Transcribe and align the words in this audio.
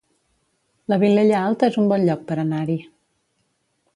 La 0.87 0.97
Vilella 1.03 1.43
Alta 1.49 1.67
es 1.73 1.77
un 1.83 1.91
bon 1.93 2.07
lloc 2.09 2.25
per 2.31 2.37
anar-hi 2.45 2.81